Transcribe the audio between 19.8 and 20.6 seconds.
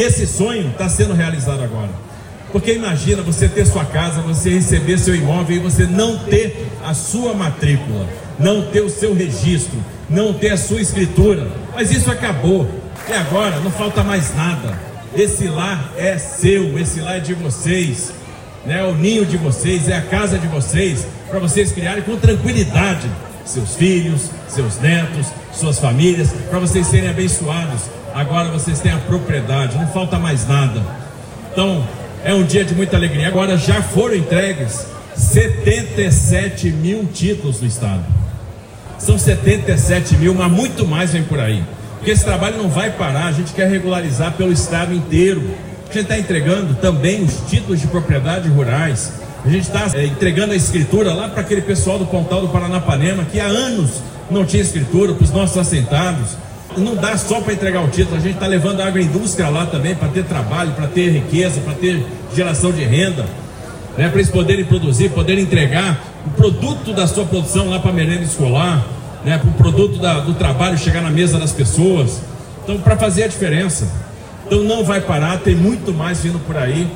é a casa de